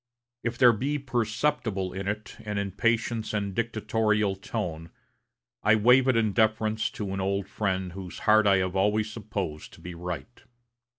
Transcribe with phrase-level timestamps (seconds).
[0.43, 4.89] If there be perceptible in it an impatient and dictatorial tone,
[5.61, 9.73] I waive it in deference to an old friend whose heart I have always supposed
[9.73, 10.41] to be right.